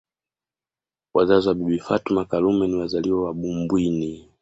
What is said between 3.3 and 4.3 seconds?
Bumbwini